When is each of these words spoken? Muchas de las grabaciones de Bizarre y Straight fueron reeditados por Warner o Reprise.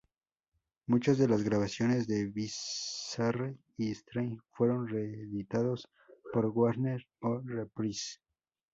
Muchas 0.87 1.19
de 1.19 1.27
las 1.27 1.43
grabaciones 1.43 2.07
de 2.07 2.25
Bizarre 2.25 3.55
y 3.77 3.91
Straight 3.91 4.39
fueron 4.49 4.87
reeditados 4.87 5.87
por 6.33 6.47
Warner 6.47 7.05
o 7.21 7.39
Reprise. 7.45 8.17